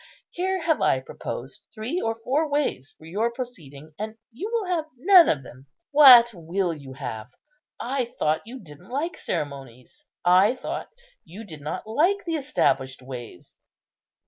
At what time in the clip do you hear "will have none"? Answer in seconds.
4.51-5.29